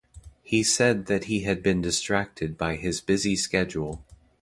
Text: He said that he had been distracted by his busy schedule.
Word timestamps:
He 0.41 0.63
said 0.63 1.05
that 1.05 1.25
he 1.25 1.41
had 1.41 1.61
been 1.61 1.79
distracted 1.79 2.57
by 2.57 2.75
his 2.75 3.01
busy 3.01 3.35
schedule. 3.35 4.03